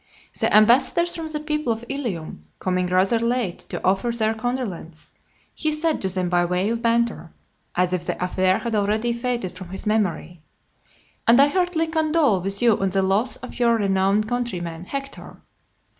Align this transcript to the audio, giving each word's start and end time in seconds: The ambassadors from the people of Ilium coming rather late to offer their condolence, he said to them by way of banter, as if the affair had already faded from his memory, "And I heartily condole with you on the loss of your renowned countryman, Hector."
The 0.39 0.51
ambassadors 0.57 1.15
from 1.15 1.27
the 1.27 1.39
people 1.39 1.71
of 1.71 1.85
Ilium 1.87 2.45
coming 2.57 2.87
rather 2.87 3.19
late 3.19 3.59
to 3.69 3.85
offer 3.85 4.09
their 4.09 4.33
condolence, 4.33 5.11
he 5.53 5.71
said 5.71 6.01
to 6.01 6.09
them 6.09 6.27
by 6.27 6.43
way 6.43 6.71
of 6.71 6.81
banter, 6.81 7.31
as 7.75 7.93
if 7.93 8.05
the 8.07 8.17
affair 8.25 8.57
had 8.57 8.73
already 8.73 9.13
faded 9.13 9.51
from 9.51 9.69
his 9.69 9.85
memory, 9.85 10.41
"And 11.27 11.39
I 11.39 11.49
heartily 11.49 11.85
condole 11.85 12.41
with 12.41 12.63
you 12.63 12.79
on 12.81 12.89
the 12.89 13.03
loss 13.03 13.35
of 13.35 13.59
your 13.59 13.75
renowned 13.75 14.27
countryman, 14.27 14.85
Hector." 14.85 15.43